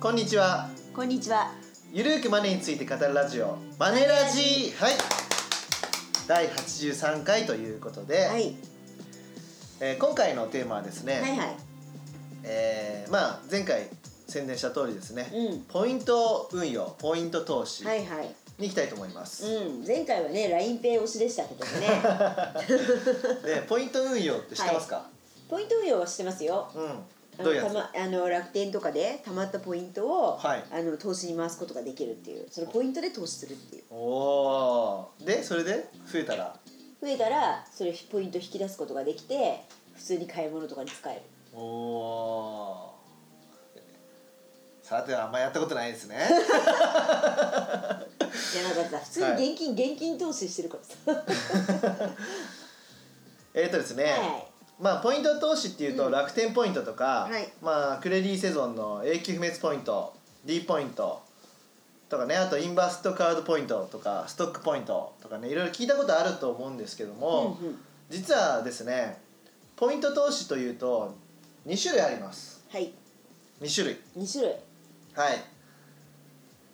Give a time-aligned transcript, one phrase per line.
[0.00, 1.50] こんにちはこんにちは。
[1.92, 4.94] ゆるーくマネーについて語るラジオマネラジはい
[6.28, 8.54] 第83回ということで、はい。
[9.80, 11.56] えー今回のテーマはですね、はいはい。
[12.44, 13.88] えーまあ前回
[14.28, 18.28] 宣伝した通りですね、うんポイント運用ポイント投資はいはい。
[18.58, 19.86] に行きたいと思います、うん。
[19.86, 21.88] 前回はね、ラインペイ推しでしたけどもね。
[23.44, 25.06] で ポイント運用って知ってますか、
[25.48, 26.70] ポイント運用はしてますよ。
[26.74, 26.96] うんあ
[27.42, 27.72] どういうやつ？
[27.72, 30.64] のたまあの楽天とかで貯まったポイントを、はい。
[30.72, 32.46] あの投資に回すことができるっていう。
[32.50, 33.84] そのポイントで投資するっていう。
[33.90, 35.24] おおー。
[35.26, 35.88] でそれで？
[36.10, 36.56] 増えたら？
[37.00, 39.60] 増えたらそれポイント引き出すことができて
[39.94, 41.20] 普通に買い物とかに使える。
[41.54, 42.96] おおー。
[44.86, 46.16] さてはあんまやったことないですね。
[46.30, 46.38] じゃ
[48.68, 51.22] なかった普通に現金、現金投資してるからさ。
[53.52, 54.12] えっとですね、はい
[54.80, 56.12] まあポイント投資っていうとうん。
[56.12, 57.48] 楽天ポイントとか、はい。
[57.62, 60.14] まあクレディセゾンの永久不滅ポイント
[60.44, 61.22] D ポイント
[62.08, 67.78] とかねあとインバストカードポイントとかストックポイントとかねいろいろ聞いたことあると思うんですけども、うんうん。
[68.10, 69.18] 実はですね
[69.76, 71.14] ポイント投資というと
[71.66, 72.64] 2種類あります。
[72.70, 72.92] はい。
[73.60, 73.96] 2種類。
[74.16, 74.54] 2種類。
[75.14, 75.42] はい、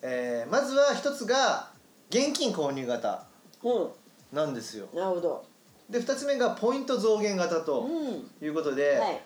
[0.02, 1.70] えーまずは1つが
[2.10, 3.24] 現金購入型
[3.62, 4.86] うなんですよ。
[4.92, 5.51] んなるほど
[5.92, 8.44] で2つ目がポイント増減型うとん。
[8.44, 9.20] いうことで、はい。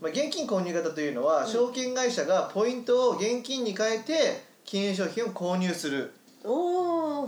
[0.00, 1.50] まあ、現金購入型というのは、うん。
[1.50, 6.12] 証券会社がポイントを現金に変えて金融商品を購入する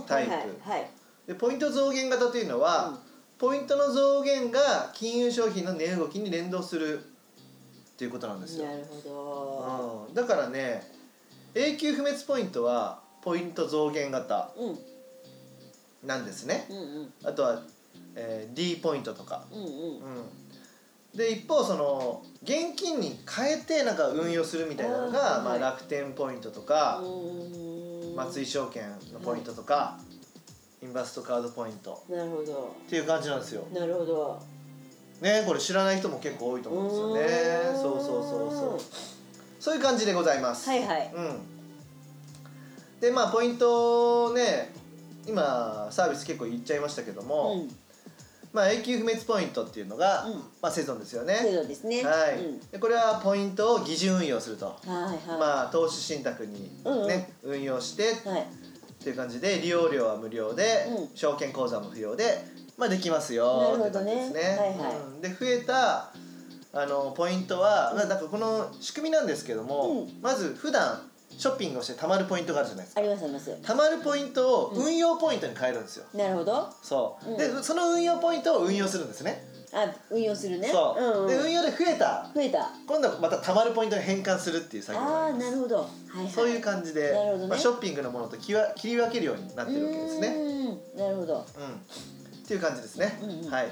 [0.07, 0.31] タイプ。
[0.69, 0.89] はい。
[1.27, 2.97] でポイント増減型というのは、うん。
[3.39, 10.81] ポイントの増減が金融商品の値動きに連動するっていうことなんですよ、なるほうん、だからね
[11.53, 14.51] 永久不滅ポイントはポイント増減型
[16.03, 16.65] なんですね。
[16.69, 17.13] うんうん。
[17.23, 17.61] あとは、
[18.15, 19.65] えー D ポイントとか、うんうん。
[19.65, 19.69] う
[21.15, 27.05] ん、で一方その現金に変えてなんか運用するみたいなのが、まあ、楽天ポイントとか、う
[28.11, 28.15] ん。
[28.15, 29.99] 松井証券のポイントとか、
[30.83, 32.03] インバストカードポイント。
[32.09, 32.75] なるほど。
[32.85, 33.65] っていう感じなんですよ。
[33.73, 34.39] なるほど。
[35.21, 37.77] ねこれ知らない人も結構多いと思うんですよね。
[37.81, 38.81] そうそうそうそう。
[39.59, 40.69] そういう感じでございます。
[40.69, 41.11] はいはい。
[41.15, 41.39] うん。
[42.99, 44.73] でまあポイントね
[45.27, 47.77] 今サービス結構言っちゃいましたけども、うん
[48.53, 51.35] まあ永久不滅ポイントっていうのが、うんまあセゾンですよね。
[51.41, 52.03] 制度ですね。
[52.03, 52.59] はい、うん。
[52.59, 55.39] でこれはポイントを疑似運用すると、はいはい。
[55.39, 56.69] まあ投資信託に、
[57.07, 58.41] ね運用してはい。
[58.41, 58.45] っ
[59.03, 61.15] ていう感じで利用料は無料で、うん。
[61.15, 62.45] 証券口座も不要で、
[62.77, 64.41] まあ、できますよって感じですね。
[64.41, 64.97] はいはい。
[64.97, 65.21] うん。
[65.21, 66.13] で増えた
[66.75, 70.21] あのポイントは、まあなんかこの仕組みなんですけども、うん。
[70.21, 71.01] まず普段
[71.37, 73.01] ショッピングをして貯まるポイントがあるじゃないですか。
[73.01, 73.51] ありますあります。
[73.51, 76.55] 貯まるポイントを運用ポイントに変えるんですよ、なるほど。
[76.55, 77.37] あそう、うん。
[77.37, 79.53] でその運用ポイントを運用するんですね。
[80.11, 80.67] 運用するね。
[80.67, 81.27] そう、んん。
[81.27, 82.29] で運用で増えた。
[82.33, 82.69] 増えた。
[82.85, 85.77] 今度はまた貯まるポイントに変換するっていう作業がああなるほど。
[85.77, 86.29] はいはい。
[86.29, 87.47] そういう感じで、なるほどね。
[87.47, 90.27] まあ、ショッピングのものと切わ切り分けるようになってるわけですね。
[90.27, 91.35] うんなるほど。
[91.35, 91.45] うん、っ
[92.47, 93.19] ていう感じですね。
[93.23, 93.49] うんうん。
[93.49, 93.67] はい。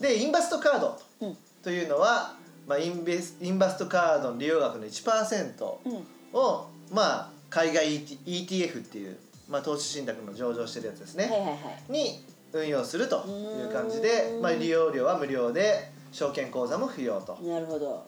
[0.00, 1.36] でインバストカードうん。
[1.62, 2.34] というのは、
[2.66, 6.06] まあ、インベスインバストカードの利用額の1%うん。
[6.32, 9.16] を、まあ、海外 ET ETF っていう、
[9.48, 11.54] まあ、投資信託の上場してるやつですね、はいはいは
[11.88, 11.92] い。
[11.92, 17.38] に運用するという感じでまあ、利用料は無料で証券口座も不要と。
[17.42, 18.06] なるほど。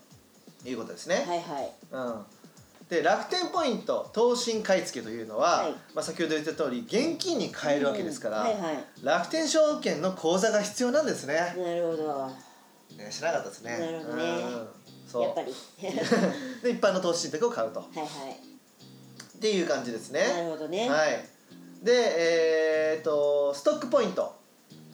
[0.65, 1.25] いうことですね。
[1.27, 1.73] はいはい。
[1.93, 2.25] うん、
[2.89, 5.73] で楽天ポイント投信買い付けというのは、はい。
[5.95, 8.47] まあ、先ほど言った通り現金に変えるわけですから、うん。
[8.49, 8.85] はいはい。
[9.03, 11.35] 楽天証券の口座が必要なんですね。
[11.35, 12.27] なるほど。
[12.97, 13.79] ね知らなかったですね。
[13.79, 14.23] なるほどね。
[14.25, 14.69] うん。
[15.09, 15.23] そう。
[15.23, 15.55] やっぱり。
[16.63, 17.81] で一般の投資信託を買うと。
[17.81, 18.52] はいはい
[19.43, 20.21] っていう感じですね。
[20.21, 20.89] なるほどね。
[20.89, 21.19] はい。
[21.83, 24.33] でえーっとストックポイント。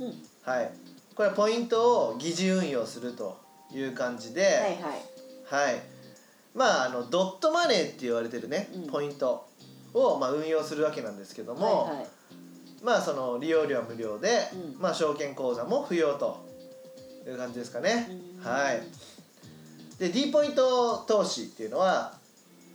[0.01, 0.07] うん。
[0.43, 0.71] はい。
[1.15, 3.39] これはポイントを疑似運用すると
[3.71, 5.67] いう感じで、はいはい。
[5.67, 5.83] はい、
[6.55, 8.87] まああのドットマネーって言われてるね、うん。
[8.87, 9.47] ポイント
[9.93, 12.07] を、まあ、運用するわけなんですけども、はいはい。
[12.83, 14.81] まあその利用料は無料で、うん。
[14.81, 16.43] まあ、証券口座も不要と
[17.27, 18.09] いう感じですかね、
[18.41, 18.51] うん。
[18.51, 18.81] はい。
[19.99, 22.17] で D ポイント投資っていうのは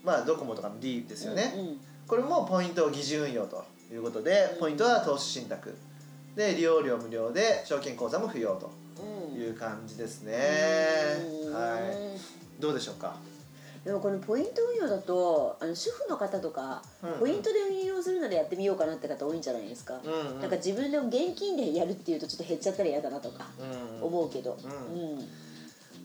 [0.04, 1.78] まあドコモとかの D ですよね、うんうん。
[2.08, 5.76] これもポイントを疑似運用ということでポイントは投資信託。
[6.36, 9.42] で利用料無料で証券口座も不要とうん。
[9.42, 10.36] いう感じですね、
[11.48, 11.54] うん。
[11.54, 12.62] はい。
[12.62, 13.16] どうでしょうか？
[13.84, 20.40] でもこのポイント運用だとあの主婦の方とか、うんポイントで運用するならやってみようかなって方多いんじゃないですか、うんうん。
[20.40, 25.28] なんか自分でも現金でやるっていうとちょっと減っちゃったら嫌だなとかうん思うけど、ううん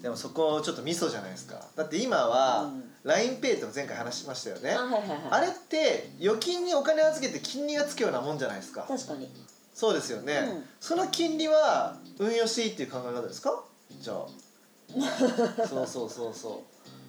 [0.03, 1.61] でもそこちょっとミソじゃないですか。
[1.77, 2.85] だって今はうん。
[3.05, 4.73] LINEPay って前回話しましたよね。
[4.73, 5.21] あはいはいはい。
[5.31, 8.85] あれって預金にお金預けて金利がつくようなもんじゃないですか。
[8.87, 9.31] 確かに。
[9.73, 10.65] そうですよね、うん。
[10.81, 13.62] その金利は運用していいっていう考え方ですか？
[14.00, 14.27] じゃあ。
[15.69, 16.62] そうそうそうそ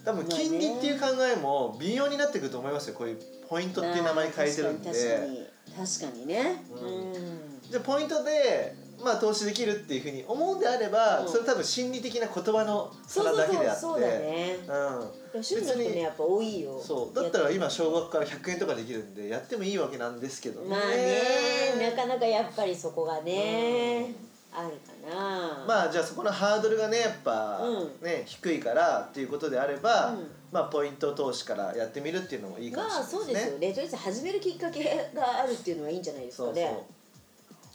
[0.06, 2.96] 多分金利っていう考えも微妙になってくると思いますよ。
[2.96, 5.48] こういうポイントっていう名前変えてるんで、まあ確かに
[5.88, 6.28] 確かに。
[6.28, 6.64] ね。
[6.72, 7.12] ううん。
[7.12, 11.28] ん、じゃあポイントでまあ投資できるっていうふうに思うんであれば、うん。
[11.28, 14.58] それ多分心理的な言葉の差だけであってそうだね。
[14.68, 15.94] うん。
[15.94, 16.82] ねやっぱ多いよ。
[16.82, 17.16] そう。
[17.16, 20.70] だったら今少額から100円とかできるんでやってもいいわけなんですけどね。
[20.70, 24.14] まあねなかなかやっぱりそこがね、
[24.52, 25.66] あるかな。
[25.68, 28.06] まあじゃあそこのハードルがねやっぱ、うん。
[28.06, 30.28] ね低いからっていうことであれば、うん。
[30.52, 33.20] まあポイント投資からやってみるっていうのもいいかもしれまあないですね。
[33.20, 33.74] そうですよね。
[33.74, 36.64] とりあえず始めるきっかけがあるっていうのはいいんじゃないですかそうそう。
[36.64, 36.99] ね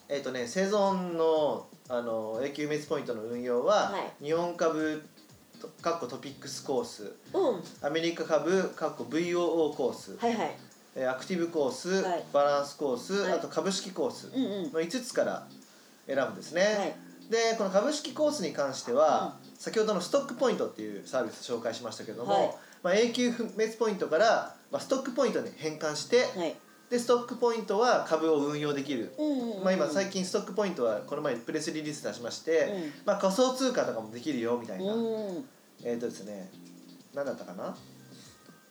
[0.09, 4.25] えっ、とねセゾンのあの永久滅ポイントの運用は、はい。
[4.25, 5.03] 日本株
[5.61, 7.87] とかっこトピックスコースうん。
[7.87, 10.57] アメリカ株かっこ VOO コース、はいはい。
[10.97, 12.25] えーアクティブコース、はい。
[12.33, 13.33] バランスコース、はい。
[13.35, 14.73] あと株式コースうんうん。
[14.73, 15.47] の5つから
[16.07, 16.95] 選ぶんですね、はい。
[17.31, 22.55] でこの株式コースに関しては、先ほどのストックポイントっていうサービス紹介しましたけども、はい。
[22.83, 26.55] まあ、永久不滅ポイントから、まあ、ストックポイントに変換して、はい
[26.91, 29.13] でストックポイントは株を運用できる、
[29.63, 32.93] まあ、今最近ストックポイントはこの前プレスリリース出しまして、うん。
[33.07, 35.45] まあ、仮想通貨とかもできるよみたいな、うん
[35.83, 36.51] えっ、とですね
[37.15, 37.77] 何だったかな、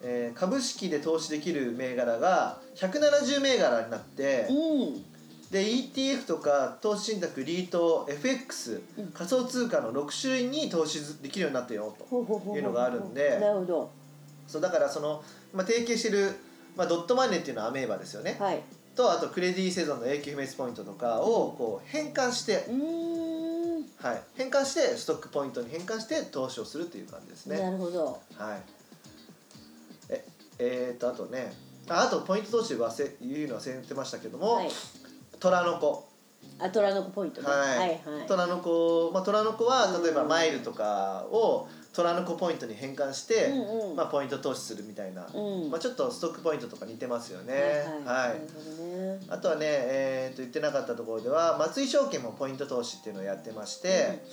[0.02, 5.04] えー株式で投資できる銘柄が170銘柄になって、うん。
[5.52, 9.08] で ETF とか投資信託リート FX うん。
[9.08, 13.40] 仮想通貨の6種類に投資できるようになってよというのがあるんで。
[13.40, 14.04] なるほど。
[14.48, 15.24] そうだからその、
[15.54, 16.32] まあ、提携してる、
[16.76, 18.62] まあ、ドットマネーっていうのはアメーバですよね、はい。
[18.96, 22.66] とあとクレディセゾンの永久不滅ポイントとかをこう変換して、
[23.98, 27.60] はい、変換してストックポイントに変換して投資をするという感じですね。
[27.60, 28.20] なるほど。
[28.36, 28.62] はい。
[30.10, 30.26] え、
[30.60, 31.54] えー、とあとね、
[31.90, 34.70] ああとポイント投資はせ言うの忘れてましたけども、はい。
[35.40, 36.08] 虎の子、
[36.60, 37.48] あ虎の子ポイントね。
[37.48, 38.00] はい、はいはい。
[38.28, 43.96] 虎の子、まあ虎の子はうん例えばマイルとかを虎の子ポイントに変換して、うんうん。
[43.96, 45.70] まあポイント投資するみたいな、うん。
[45.70, 47.54] まあちょっとストックポイントとか似てますよね。
[47.54, 48.30] はいはい。
[48.30, 48.40] はい。
[48.40, 49.20] ね。
[49.30, 54.24] あとはね、えー、と言ってなかったところでは松井証券もポイント投資っていうのをやってまして、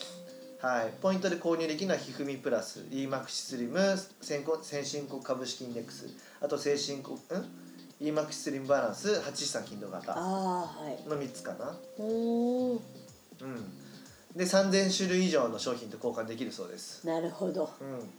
[0.62, 3.78] はい、ポイントで購入できるのはひふみプラス EMAX スリム
[4.20, 6.06] 先行先進国株式インデックス
[6.40, 7.20] あと先進国ん
[8.00, 10.68] ？EMAX スリムバランス8資産金土型の
[11.08, 11.76] 3つかな。
[11.98, 12.04] うー。
[12.04, 12.78] んうん
[14.34, 17.06] で3000種類以上の商品と交換できるそうです。
[17.06, 17.70] なるほど。
[17.80, 18.10] うん。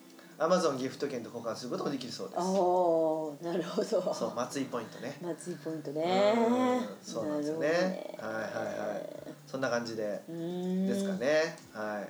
[0.44, 2.40] アマゾンギフト券と交換することもできるそうです。
[2.40, 4.14] ああなるほど。
[4.14, 5.18] そう松井ポイントね。
[5.22, 6.34] 松井ポイントね。
[6.36, 6.42] う
[6.82, 8.18] んそうなんですよね。
[8.20, 8.44] はいはい
[8.90, 9.10] はい。
[9.46, 10.04] そんな感じで。
[10.28, 11.56] ですかね。
[11.74, 12.10] はい、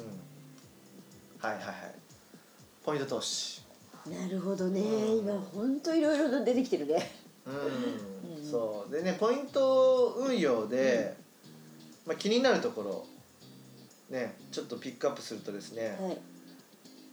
[0.00, 1.74] うん、はいはいはい。
[2.82, 3.62] ポイント投資。
[4.06, 4.80] なるほどね。
[4.80, 5.18] うん。
[5.18, 7.12] 今本当いろいろ出てきてるね。
[7.44, 8.50] うん、うん。
[8.50, 8.90] そう。
[8.90, 11.14] でねポイント運用で、
[12.06, 13.06] まあ、気になるところ
[14.10, 16.18] ねちょっとピックアップするとですね、はい。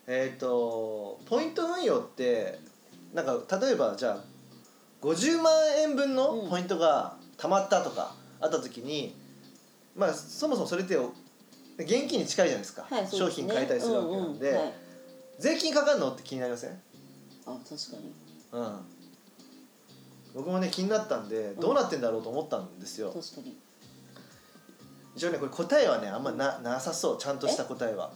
[0.07, 2.59] えっ、とポイント運用って
[3.13, 4.23] なんか例えばじゃあ
[5.01, 6.49] 50万円分のうん。
[6.49, 9.15] ポイントが貯まったとかあった時に、
[9.95, 10.95] まあそもそもそれって
[11.77, 13.19] 現金に近いじゃないですか、はいすね。
[13.19, 14.73] 商品買えたりするわけなんで、うんうんはい。
[15.39, 16.69] 税金かかるのって気になりません、
[17.45, 18.13] あ確かに。
[18.51, 18.77] うん、
[20.35, 23.57] 僕もね気になったんでどうなってんだろうと思ったんですよ、確かに
[25.15, 28.11] 一応ねこれ答えはねあんまななさそうちゃんとした答えは。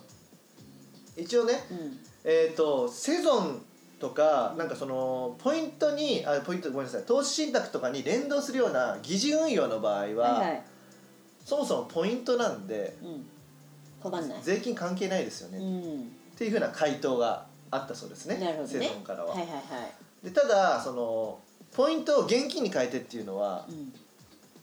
[1.16, 2.00] 一応ねうん。
[2.24, 3.62] えっ、とセゾン
[4.00, 10.64] とかなんかそのポイントにあポイントごめんなさい投資信託とかに連動するような疑似運用の場合は、はいはい。
[11.44, 13.06] そもそもポイントなんでう
[14.10, 14.40] んんない。
[14.42, 18.68] 税金関係ないですよね、うっんていうふうな回答があったそうですねなるほどね。
[18.68, 19.32] セゾンからは。
[19.32, 20.26] はいはいはい。
[20.26, 21.40] でただその
[21.76, 23.94] ポイントを現金に変えてっていうのはうん。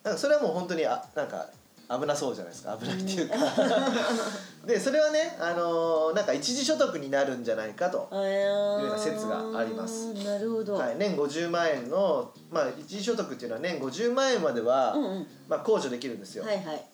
[0.03, 1.49] なんかそれはもう本当にあなんか
[1.89, 2.79] 危なそうじゃないですか。
[2.81, 3.35] 危ないっていうか、
[4.67, 10.15] でそれはね、あのーなんか一時所得になるんじゃないかと、いうような説があります。
[10.15, 15.27] なるほど、はい、年50万円の、まあ、一時所得っていうのは年50万円までは、うんうん。
[15.49, 16.87] まあ、控除できるんですよ、はいはい。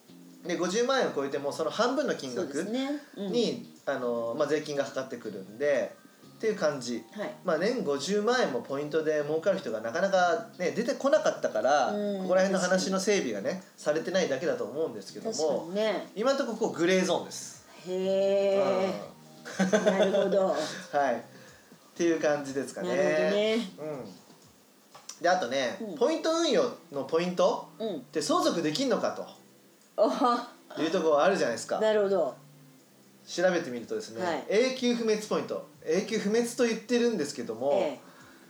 [0.46, 5.94] で50万円を超えてもその半分の金そうです額ね、うん、に、あのーまあ、税金がかかってくるんで
[6.40, 7.04] っていう感じ。
[7.12, 7.30] はい。
[7.44, 12.22] まあ、年50万円もポイントで儲かる人がなかなか、ね、出てこなかったから、うん。
[12.22, 16.08] ここら辺の話の整備がねされてないだけだと思うんですけどもにね。
[16.16, 17.66] 今のところこうグレーゾーンです。
[17.86, 18.94] へえ。
[19.58, 20.46] なるほど。
[20.46, 20.48] う
[20.96, 21.14] んはい。
[21.16, 21.18] っ
[21.94, 22.88] ていう感じですかね。
[22.88, 23.56] ね。
[23.78, 25.98] うん、であとね、うん。
[25.98, 31.78] ポイント運用のポイントうんって相続できんのかというところあるじゃないですか。
[31.80, 32.34] なるほど
[33.30, 34.44] 調べてみるとですね、はい。
[34.48, 35.68] 永久不滅ポイント。
[35.86, 38.00] 永久不滅と言ってるんですけども、え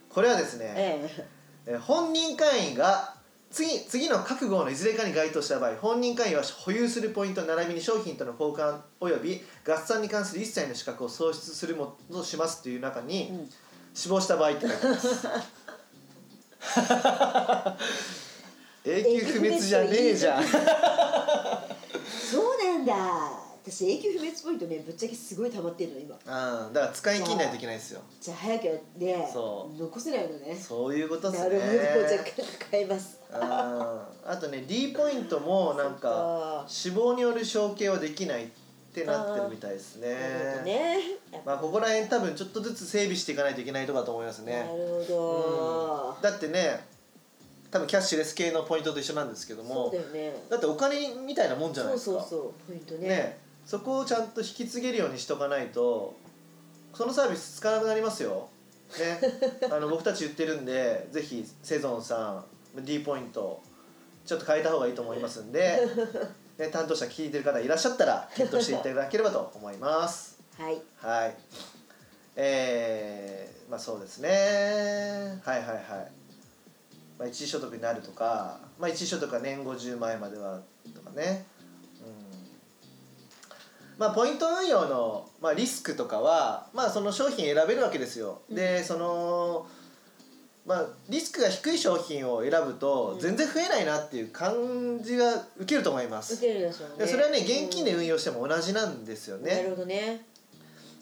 [0.08, 1.28] これはですね、ええ。
[1.66, 3.14] えー本人会員が
[3.50, 13.50] 次次の各号のいずれかに該当した場合本人会員は保有するポイント並びに商品との交換及び合算に関する一切の資格を喪失するもとしますっていう中に、うん。
[13.92, 15.26] 死亡した場合って書いてます。
[18.84, 20.44] 永久不滅じゃねえじゃん。
[20.44, 20.50] そ
[22.40, 26.15] うなんだ私永久不滅ポイントねぶっちゃけすごい溜まってるの今。
[26.17, 28.00] うんだから使い切んないといけないですよ。
[28.21, 28.65] じゃあ早く
[28.97, 29.79] ねそう。
[29.79, 30.55] 残せないのね。
[30.55, 31.50] そういうことですね。
[31.50, 32.25] なるほどじゃあ
[32.71, 38.49] 変えますあーあとね D ポイントもなんか死亡による承継はできないっ
[38.93, 40.97] てなってるみたいですねなるほどね
[41.47, 46.85] まあここら辺多分ちょっとずつ整備していかないといけないとこだと思いますなねるほど、だってね
[47.71, 56.17] 多分キャッシュレス系のポイントと一緒なんですけどそもうだよねだってお金みたいなもんじゃないですかそうそうそうポイントねねそこをちゃんと引き継げるようにしとかないと
[56.95, 58.49] そのサービス使わなくなりますよ。
[58.99, 59.21] ね、
[59.71, 62.45] あの僕たち言ってるんでぜひセゾンさ
[62.76, 63.62] ん D ポイント
[64.26, 65.81] ちょっと変えた方がいいと思いますんで、
[66.59, 70.38] ね、担当者聞いてる方いらっしゃったら検討していただければと思います。
[70.59, 71.37] はいはい。
[72.37, 75.40] えー、まあそうですね。
[75.45, 76.12] はいはいはい。
[77.19, 80.61] まあ、一時所得になるとか、まあ、一時所得は年50万円までは
[80.95, 81.45] とかね。
[84.00, 84.07] うん。
[84.07, 88.42] まあポイント運用の、まあ、リスクとかは、まあその商品選べるわけですよ。
[88.50, 89.66] で、その、
[90.66, 96.35] まあ、リスクが低い商品を選ぶとうん全然増えないなっていう感じが受けると思います。
[96.35, 99.57] 受けるでしょうねでそれはね現金で運用しても同じなんですよね。
[99.57, 100.25] なるほどね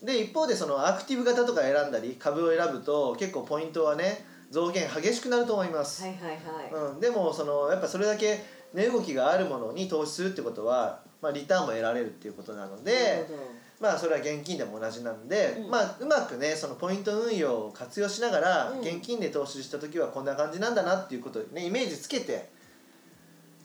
[0.03, 6.31] で一方でそのアクティブ型とか選んだり株を選ぶと結構ポイントはね増減激しくなると思います、はいはい
[6.73, 13.27] はい、うん、でもそのやっぱそれだけ値動きがあるものに投資するってことは、まあ、リターンも得られるっていうことなので
[13.81, 15.71] まあそれは現金でも同じなんで、うん。
[15.71, 18.81] まあうまくねそのポイント運用を活用しながらうん。
[18.81, 22.51] 現金で投資した時はこんな感じなんだなっていうことをねイメージつけて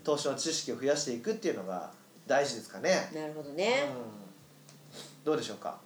[0.04, 1.92] 投資の知識を増やしていくっていうのが
[2.28, 3.10] 大事ですかね。
[3.14, 5.78] なるほどね、うん、どうでしょうか、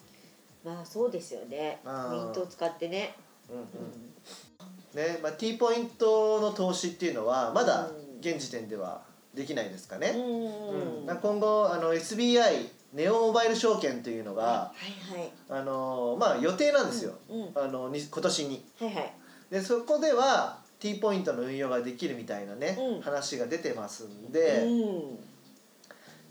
[0.65, 1.79] まあそうですよね。
[1.83, 1.93] ポイ
[2.29, 3.15] ントを使ってね、
[3.49, 3.63] うんうん。
[3.63, 5.13] うん。
[5.13, 8.07] ねまあ、T ポイントの投資っていうのはまだうん。
[8.19, 9.03] 現時点では
[9.37, 11.17] できないですかね、うん。
[11.21, 14.73] 今後あの SBI ネオモバイル証券というのが、は
[15.15, 15.31] いはい。
[15.49, 17.51] あのまあ、予定なんですよ、うんうん。
[17.55, 18.65] あのに今年に。
[18.79, 19.13] はいはい。
[19.51, 23.01] でそこでは T ポイントの運用ができるみたいなね、うん。
[23.01, 25.19] 話が出てますんで、うん、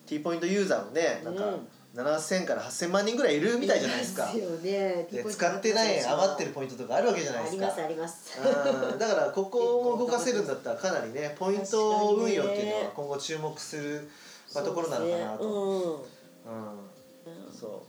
[0.07, 4.25] T ポイントユーザーもねなんかうん7000から8000万人ぐらいいるみたいじゃないですか。
[4.25, 5.09] いますよね。
[5.11, 7.67] で使ってない余ってるポイントとかあるわけじゃないですか。
[7.67, 14.09] ありますありだからここを動かせるんだったらかなりねポイント運用っていうのは今後注目する、
[14.55, 15.43] まあ、ところなのかなと。
[15.43, 17.33] そうですね。
[17.49, 17.59] うん。
[17.59, 17.87] そ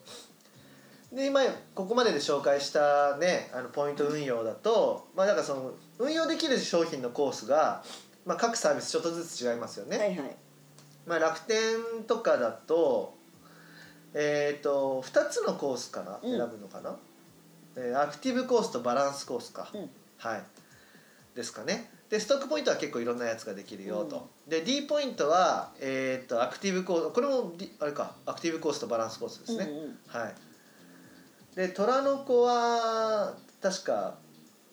[1.12, 1.16] う。
[1.16, 1.42] で今
[1.76, 7.84] ここまでで紹介したねあのポイント運用だとまあだからその運用できる商品のコースが、
[8.26, 9.98] まあ、各サービスちょっとずつ違いますよね。
[9.98, 10.36] うんはいはい。
[11.06, 13.17] まあ、楽天とかだと
[14.14, 16.96] えっ、と2つのコースかな、うん選ぶのかな、
[17.76, 19.90] えーアクティブコースとバランスコースか、うん。
[20.18, 20.44] はい。
[21.36, 21.92] ですかね。
[22.10, 30.36] でストックポイントは結構いろんなやつができるよと、で D ポイントは、えー、とアクティブコースこれも、D、あれかアクティブコースとバランスコースですね、うんうんはい。
[31.56, 34.16] で虎の子は確か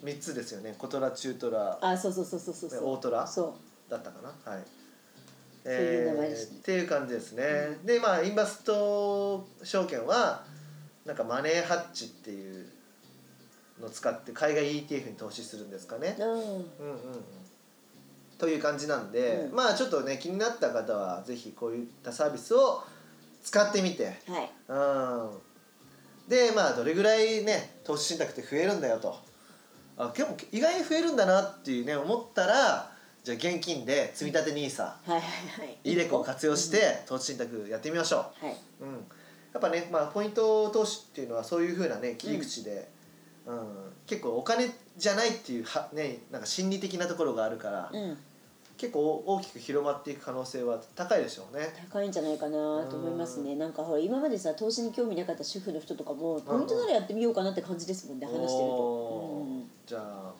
[0.04, 0.74] 3つですよね。
[0.78, 2.80] 小虎中虎あそうそうそうそうそうそう。
[2.92, 3.56] 大虎そ
[3.88, 4.52] だったかな？
[4.52, 4.62] はい
[5.64, 10.44] そういう名前ですねっていう感じですね、でまあインバスト証券は
[11.06, 12.66] なんかマネーハッチっていう
[13.80, 16.16] のを使って海外 ETF に投資するんですかね。
[16.18, 16.30] う、うん。
[16.30, 16.64] うんうんうん。
[18.38, 19.54] という感じなんで、うん。
[19.54, 22.82] まあちょっとね気になった方はぜひこういったサービスを
[23.42, 24.18] 使ってみて。
[24.28, 24.50] はい。
[24.68, 24.74] う
[26.28, 26.28] ん。
[26.28, 29.18] でまあどれぐらいね投資信託って増えるんだよと。
[29.96, 32.93] あ結構意外に増えるんだなっていうね思ったら
[33.24, 35.22] じゃあ現金で積立 NISA はいはいは
[35.64, 35.78] い。
[35.82, 38.98] イデコを活用して投資信託やってみましょはい、う、うん、や
[39.58, 42.86] っぱね、まあ、ポイント投資っていうのはそういうふうなね切り口で、
[43.46, 43.56] うん。
[44.06, 48.18] 結構お金じゃないっていうは、ね、なんか心理的なところがあるから、うん、
[48.76, 51.72] 結構大きく広まっていく可能性は高いでしょうね。
[51.90, 53.56] 高いんじゃないかなと思いますね。
[53.56, 59.46] なんかほら今までさ投資に興味なかった主婦の人とかもポイントならやってみようかなって感じですもんね話してると、
[59.86, 60.34] じゃあ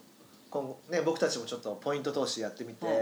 [0.54, 2.94] 今後ね僕たちもちょっとポイント投資やってみて、はい。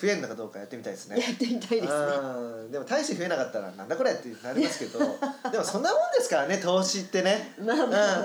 [0.00, 1.20] 増えるのかどうかやってみたいですね。
[1.20, 1.90] やってみたいですね。
[1.90, 2.72] うん。
[2.72, 4.98] でも大して増えなかったらなんだこれってなりますけど
[5.52, 7.54] でもそんなもんですからね投資ってね、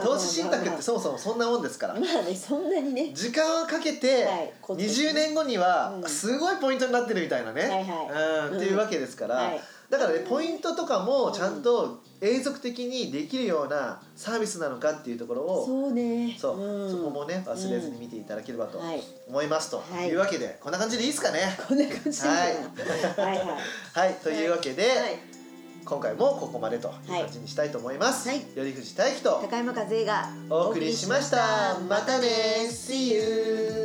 [0.02, 1.96] 投資信託ってそもそもそんなもんですから。
[1.96, 3.12] まあねそんなにね。
[3.14, 6.10] 時間をかけてはいコツコツ20年後にはうん。
[6.10, 8.52] すごいポイントになってるみたいなね、はいはい。
[8.52, 16.36] うん、っていうわけですから、はいだからねポイントとかもちゃんと永続的にできるようなサービスなのかっていうところをそうね。
[16.40, 16.92] そう、ん。
[16.92, 19.04] そこもね忘れずに見ていただければとはい。
[19.28, 20.08] 思いますとはい。
[20.08, 21.40] いうわけで、こんな感じでいいですかね？
[21.68, 22.56] こんな感じでいいはい。
[23.18, 23.48] はい
[23.94, 24.14] はい。
[24.24, 25.20] というわけで、はい。
[25.86, 28.40] 今回もここまでという感じにしたいと思います、はい。
[28.40, 31.78] 頼藤大樹と高山和恵がお送りしました。
[31.88, 32.28] またね。
[32.72, 33.85] See you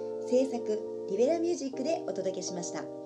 [0.27, 3.00] 制作リベラミュージックでお届けしました。